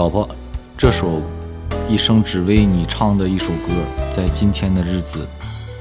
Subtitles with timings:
[0.00, 0.26] 老婆，
[0.78, 1.20] 这首
[1.86, 3.84] 一生只为你唱的一首歌，
[4.16, 5.28] 在今天的日子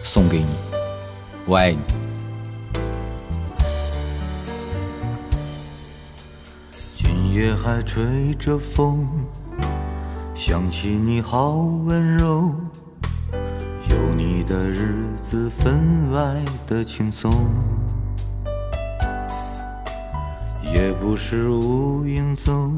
[0.04, 0.46] 送给你，
[1.46, 1.80] 我爱你。
[6.98, 9.08] 今夜还吹着风，
[10.36, 11.52] 想起你好
[11.86, 12.54] 温柔，
[13.90, 17.32] 有你的日子分外的轻松。
[20.62, 22.78] 也不是无影踪，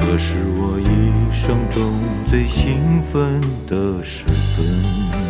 [0.00, 1.82] 这是我一生中
[2.28, 5.29] 最兴奋的时分。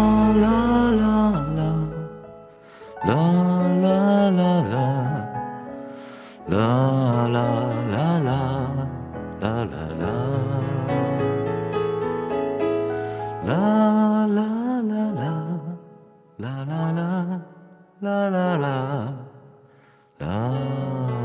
[9.41, 10.05] 啦啦啦，
[13.43, 14.39] 啦啦
[14.83, 15.25] 啦啦，
[16.37, 17.41] 啦啦啦，
[18.01, 19.13] 啦啦啦，
[20.19, 21.20] 啦。